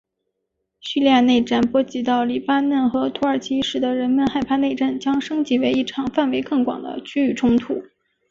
[0.79, 7.83] 叙利亚内战波及到黎巴嫩和土耳其使得人们害怕内战将升级为一场范围更广的区域冲突。